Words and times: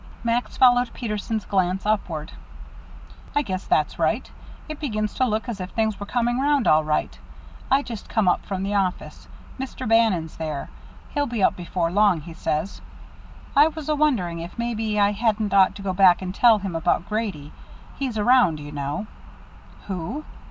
Max 0.23 0.57
followed 0.57 0.91
Peterson's 0.95 1.45
glance 1.45 1.85
upward. 1.85 2.31
"I 3.35 3.43
guess 3.43 3.65
that's 3.67 3.99
right. 3.99 4.27
It 4.67 4.79
begins 4.79 5.13
to 5.13 5.25
look 5.27 5.47
as 5.47 5.61
if 5.61 5.69
things 5.69 5.99
was 5.99 6.09
coming 6.09 6.39
'round 6.39 6.65
all 6.65 6.83
right. 6.83 7.15
I 7.69 7.83
just 7.83 8.09
come 8.09 8.27
up 8.27 8.43
from 8.43 8.63
the 8.63 8.73
office. 8.73 9.27
Mr. 9.59 9.87
Bannon's 9.87 10.37
there. 10.37 10.71
He'll 11.13 11.27
be 11.27 11.43
up 11.43 11.55
before 11.55 11.91
long, 11.91 12.21
he 12.21 12.33
says. 12.33 12.81
I 13.55 13.67
was 13.67 13.89
a 13.89 13.95
wondering 13.95 14.39
if 14.39 14.57
maybe 14.57 14.99
I 14.99 15.11
hadn't 15.11 15.53
ought 15.53 15.75
to 15.75 15.83
go 15.83 15.93
back 15.93 16.23
and 16.23 16.33
tell 16.33 16.57
him 16.57 16.75
about 16.75 17.07
Grady. 17.07 17.53
He's 17.99 18.17
around, 18.17 18.59
you 18.59 18.71
know." 18.71 19.05
"Who? 19.85 20.25